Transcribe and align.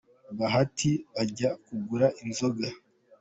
Bahita 0.39 0.89
bajya 1.13 1.49
kugura 1.65 2.07
inzoga. 2.23 2.67